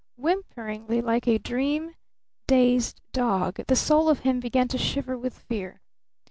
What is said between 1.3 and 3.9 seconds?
dream dazed dog, the